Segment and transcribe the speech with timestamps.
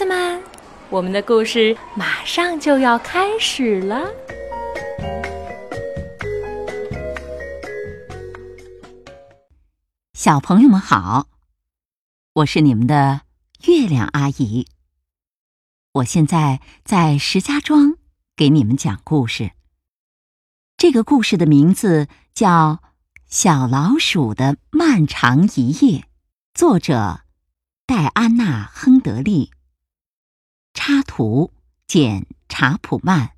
[0.00, 0.42] 子们，
[0.88, 4.08] 我们的故事马上就要开始了。
[10.14, 11.26] 小朋友们好，
[12.32, 13.20] 我是你们的
[13.66, 14.66] 月亮阿姨。
[15.92, 17.98] 我现在在石家庄
[18.34, 19.50] 给你们讲故事。
[20.78, 22.48] 这个故事的名字叫
[23.26, 25.98] 《小老鼠的漫长一夜》，
[26.54, 27.20] 作者
[27.84, 29.50] 戴安娜·亨德利。
[30.82, 31.52] 插图
[31.86, 33.32] 简·查普曼，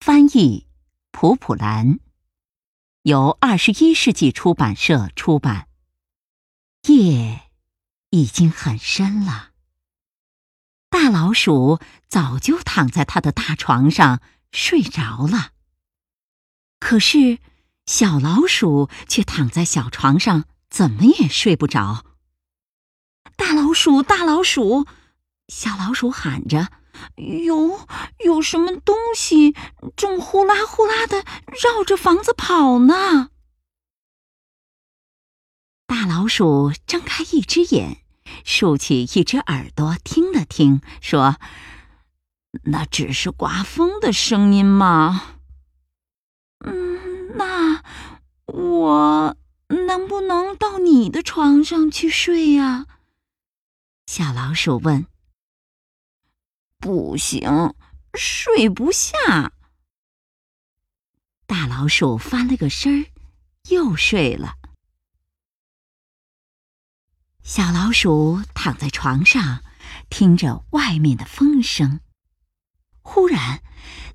[0.00, 0.66] 翻译
[1.10, 2.00] 普普兰，
[3.02, 5.68] 由二十一世纪出版社出版。
[6.88, 7.42] 夜
[8.08, 9.50] 已经很深了，
[10.88, 15.52] 大老鼠早就躺在他的大床上睡着了。
[16.80, 17.38] 可是，
[17.84, 22.06] 小老鼠却躺在小床上，怎么也睡不着。
[23.36, 24.86] 大老鼠，大老鼠，
[25.48, 26.68] 小老鼠喊着
[27.16, 27.86] ：“有
[28.24, 29.54] 有什么东西
[29.94, 33.30] 正呼啦呼啦的绕着房子跑呢？”
[35.86, 37.98] 大老鼠睁开一只眼，
[38.44, 41.36] 竖起一只耳朵听了听，说
[42.64, 45.36] ：“那只是刮风的声音吗？”
[46.64, 47.82] 嗯，那
[48.46, 49.36] 我
[49.68, 52.86] 能不能到你的床上去睡呀？
[54.06, 55.06] 小老鼠问。
[56.84, 57.74] 不行，
[58.12, 59.54] 睡不下。
[61.46, 63.06] 大老鼠翻了个身儿，
[63.70, 64.56] 又睡了。
[67.42, 69.64] 小老鼠躺在床上，
[70.10, 72.00] 听着外面的风声。
[73.00, 73.62] 忽然，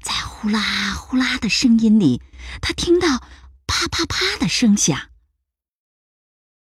[0.03, 2.21] 在呼啦呼啦的声音里，
[2.61, 3.25] 他听到
[3.65, 5.09] 啪啪啪的声响。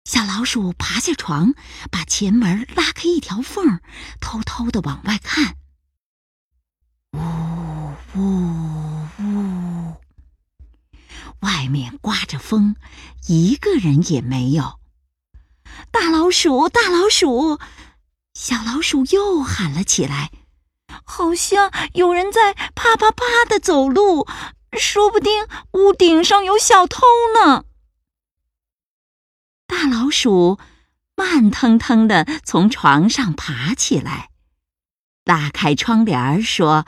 [0.04, 1.54] 小老鼠爬下床，
[1.90, 3.80] 把前门拉开一条缝，
[4.20, 5.56] 偷偷的往外看。
[8.16, 9.96] 呜呜！
[11.40, 12.76] 外面刮着风，
[13.28, 14.80] 一个人也没有。
[15.90, 17.60] 大老鼠，大老鼠，
[18.34, 20.32] 小老鼠又喊了起来。
[21.06, 24.28] 好像有人在啪啪啪的走路，
[24.78, 27.02] 说不定屋顶上有小偷
[27.34, 27.66] 呢。
[29.66, 30.60] 大老鼠
[31.16, 34.30] 慢腾腾的从床上爬起来，
[35.26, 36.86] 拉开窗帘说：“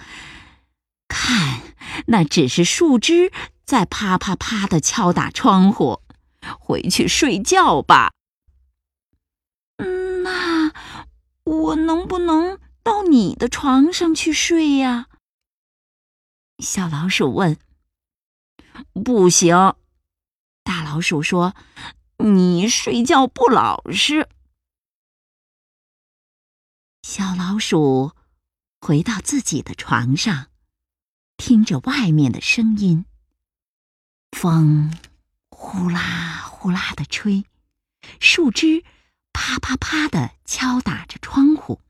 [1.07, 1.61] 看，
[2.07, 3.31] 那只是树枝
[3.63, 6.01] 在啪啪啪的敲打窗户。
[6.59, 8.11] 回去睡觉吧。”，
[10.23, 10.71] 那
[11.43, 12.59] 我能不能？
[12.83, 15.07] 到你的床上去睡呀，
[16.59, 17.57] 小老鼠问。
[19.03, 19.73] 不行，
[20.63, 21.55] 大老鼠说
[22.23, 24.29] ：“你睡觉不老实。”
[27.01, 28.11] 小老鼠
[28.79, 30.49] 回到自己的床上，
[31.37, 33.05] 听着外面的声音，
[34.31, 34.97] 风
[35.49, 37.45] 呼啦呼啦的吹，
[38.19, 38.83] 树枝
[39.33, 41.81] 啪啪啪的敲打着窗户。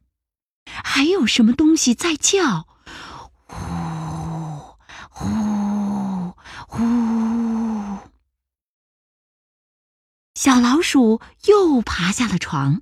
[0.66, 2.68] 还有什么东西在叫？
[3.46, 4.76] 呼
[5.10, 6.36] 呼
[6.68, 8.00] 呼！
[10.34, 12.82] 小老鼠又爬下了床。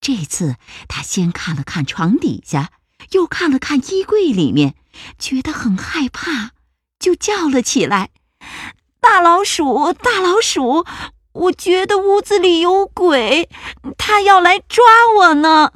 [0.00, 0.56] 这次，
[0.88, 2.72] 它先看了看床底下，
[3.10, 4.76] 又看了看衣柜里面，
[5.18, 6.50] 觉得很害怕，
[6.98, 8.10] 就叫了起来
[9.00, 10.84] ：“大老鼠，大老鼠！
[11.32, 13.48] 我觉得屋子里有鬼，
[13.96, 14.84] 它要来抓
[15.18, 15.72] 我呢！”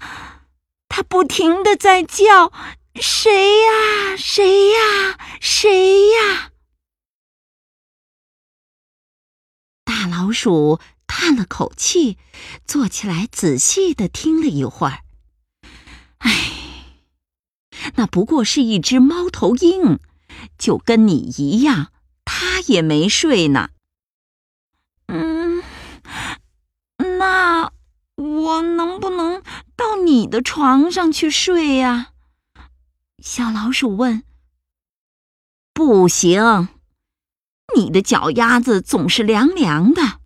[0.88, 2.52] 它不停的在叫
[3.00, 4.16] ：“谁呀？
[4.16, 5.19] 谁呀？
[5.41, 6.52] 谁呀？”
[9.84, 12.19] 大老鼠叹了口气，
[12.66, 15.03] 坐起来仔细的听了一会儿。
[17.97, 19.99] 那不过是一只猫头鹰，
[20.59, 21.93] 就跟你一样，
[22.25, 23.70] 它也没睡呢。
[25.06, 25.62] 嗯，
[26.96, 27.70] 那
[28.17, 29.43] 我能不能？
[29.76, 32.12] 到你的床上去睡呀，
[33.19, 34.23] 小老鼠问。
[35.73, 36.69] 不行，
[37.76, 40.20] 你的脚丫子总是凉凉的。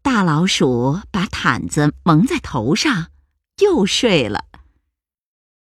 [0.00, 3.11] 大老鼠把毯子蒙在头上，
[3.62, 4.46] 又睡了。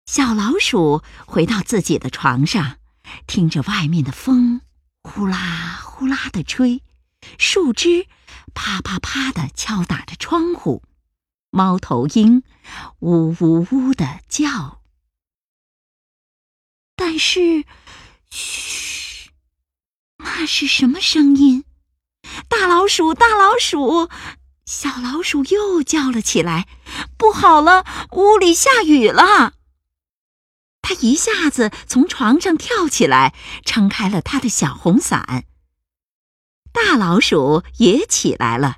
[0.05, 2.79] 小老鼠回到自己的床上，
[3.27, 4.61] 听着外面的风
[5.03, 6.83] 呼啦呼啦的吹，
[7.37, 8.07] 树枝。
[8.53, 10.83] 啪啪啪的敲打着窗户，
[11.51, 12.43] 猫头鹰
[12.99, 14.81] 呜呜呜的叫。
[16.97, 17.63] 但是，
[18.29, 19.31] 嘘，
[20.17, 21.63] 那是什么声音？
[22.49, 24.09] 大老鼠，大老鼠！
[24.73, 26.65] 小老鼠又叫了起来
[27.19, 29.55] ：“不好了，屋里下雨了！”
[30.81, 33.35] 它一下子从床上跳起来，
[33.65, 35.43] 撑开了它的小红伞。
[36.71, 38.77] 大老鼠也起来了，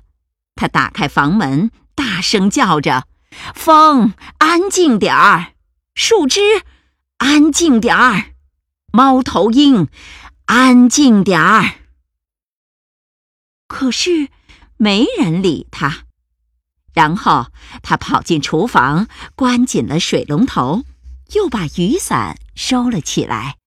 [0.56, 3.06] 它打开房门，大声叫着
[3.54, 5.52] ：“风，安静点儿！
[5.94, 6.40] 树枝，
[7.18, 8.32] 安静点儿！
[8.92, 9.86] 猫头鹰，
[10.46, 11.74] 安静点儿！”
[13.68, 14.28] 可是。
[14.76, 16.04] 没人理他，
[16.92, 17.50] 然后
[17.82, 20.84] 他跑进厨房，关紧了水龙头，
[21.34, 23.58] 又把雨伞收了起来。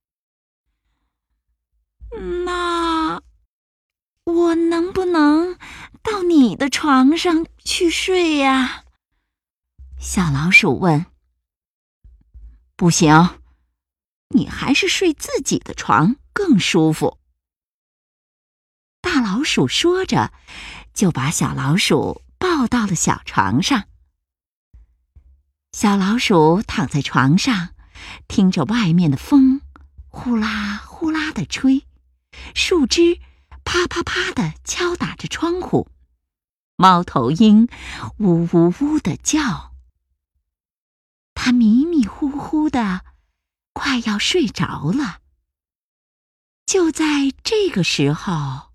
[2.45, 3.21] 那
[4.23, 5.57] 我能不能
[6.01, 8.83] 到你的床上去睡呀？
[9.99, 11.05] 小老鼠问。
[12.75, 13.41] 不行，
[14.29, 17.17] 你还是睡自己的床更舒服。
[19.01, 20.31] 大老鼠说着。
[20.97, 23.83] 就把小老鼠抱到了小床上。
[25.71, 27.75] 小老鼠躺在床上，
[28.27, 29.61] 听着外面的风
[30.07, 31.85] 呼啦呼啦的吹，
[32.55, 33.19] 树枝
[33.63, 35.87] 啪啪啪的敲打着窗户，
[36.77, 37.69] 猫头鹰
[38.17, 39.75] 呜呜呜的叫。
[41.35, 43.05] 它迷迷糊糊的，
[43.71, 45.19] 快要睡着了。
[46.65, 48.66] 就在这个时候。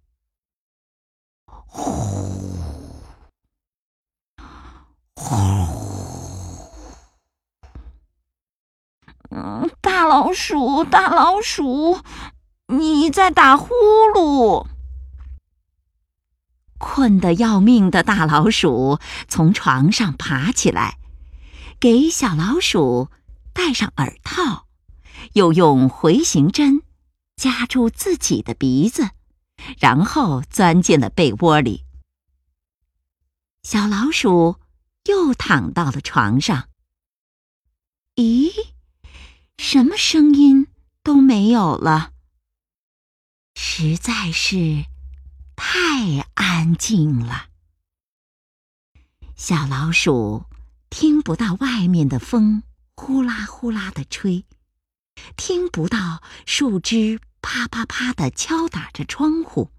[1.73, 1.91] 呼，
[5.17, 5.35] 呼！
[9.31, 11.99] 嗯，大老鼠，大老鼠，
[12.67, 13.71] 你在打呼
[14.15, 14.67] 噜。
[16.77, 20.99] 困得要命的大老鼠从床上爬起来，
[21.81, 23.09] 给小老鼠
[23.55, 24.67] 戴上耳套，
[25.33, 26.83] 又用回形针
[27.37, 29.09] 夹住自己的鼻子。
[29.79, 31.85] 然后钻进了被窝里。
[33.63, 34.59] 小老鼠
[35.05, 36.69] 又躺到了床上。
[38.17, 38.51] 咦，
[39.57, 40.67] 什么声音
[41.03, 42.13] 都没有了，
[43.55, 44.85] 实在是
[45.57, 47.47] 太安静了。
[49.37, 50.45] 小老鼠
[50.91, 52.63] 听不到外面的风
[52.95, 54.45] 呼啦呼啦的吹，
[55.37, 57.21] 听不到树枝。
[57.43, 59.71] 啪啪啪的敲打着窗户，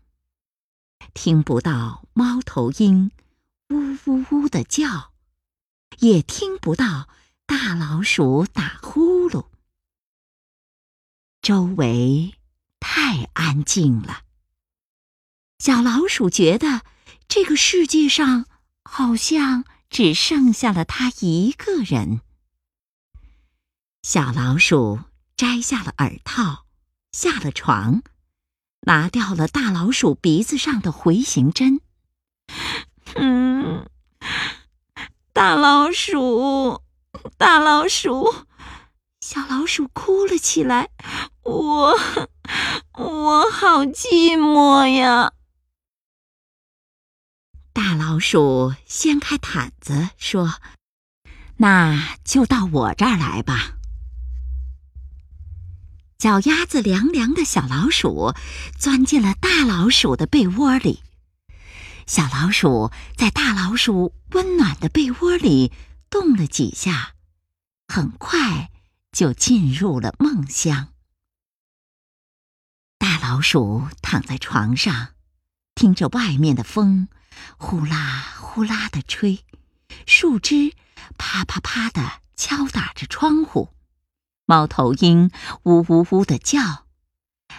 [1.13, 3.09] 听不到猫头鹰
[3.69, 5.13] 呜呜呜的叫，
[5.99, 7.07] 也听不到
[7.47, 9.47] 大老鼠打呼噜。
[11.41, 12.35] 周围
[12.79, 14.23] 太安静了，
[15.57, 16.83] 小老鼠觉得
[17.27, 18.45] 这个世界上
[18.83, 22.21] 好像只剩下了它一个人。
[24.03, 24.99] 小老鼠
[25.37, 26.65] 摘下了耳套。
[27.13, 28.01] 下了床，
[28.81, 31.79] 拿掉了大老鼠鼻子上的回形针。
[33.15, 33.87] 嗯，
[35.31, 36.81] 大老鼠，
[37.37, 38.33] 大老鼠，
[39.21, 40.89] 小老鼠哭了起来。
[41.43, 41.97] 我，
[42.93, 45.33] 我好寂寞呀。
[47.73, 50.55] 大老鼠掀开毯子说
[51.57, 53.77] ：“那就到我这儿来吧。”
[56.23, 58.33] 脚丫子凉凉的小老鼠
[58.79, 61.03] 钻进了大老鼠的被窝里，
[62.07, 65.73] 小老鼠在大老鼠温暖的被窝里
[66.09, 67.15] 动了几下，
[67.89, 68.71] 很快
[69.11, 70.93] 就进入了梦乡。
[72.97, 75.09] 大老鼠躺在床上，
[75.75, 77.09] 听着外面的风
[77.57, 79.43] 呼啦呼啦的吹，
[80.07, 80.73] 树枝
[81.17, 83.73] 啪啪啪的敲打着窗户。
[84.53, 85.31] 猫头鹰
[85.63, 86.85] 呜呜呜的叫，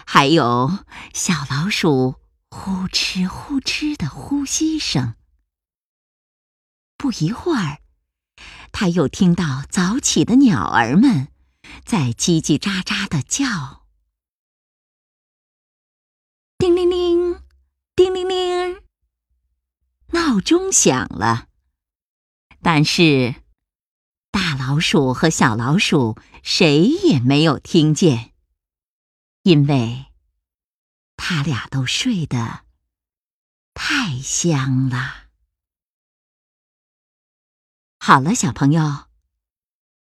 [0.05, 0.79] 还有
[1.13, 2.15] 小老鼠
[2.49, 5.15] 呼哧呼哧的呼吸声。
[6.95, 7.81] 不一会儿，
[8.71, 11.27] 他又听到早起的鸟儿们
[11.83, 13.83] 在叽叽喳喳的叫。
[16.57, 17.41] 叮铃铃，
[17.93, 18.81] 叮铃铃，
[20.13, 21.49] 闹钟响了，
[22.61, 23.44] 但是。
[24.35, 28.33] 大老鼠和小老鼠谁也没有听见，
[29.43, 30.07] 因为
[31.15, 32.65] 他俩都睡得
[33.73, 35.27] 太香了。
[37.97, 39.05] 好了，小朋友，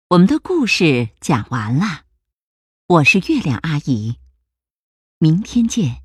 [0.08, 2.06] 我们的故事讲完了。
[2.88, 4.18] 我是月亮阿姨，
[5.20, 6.03] 明天见。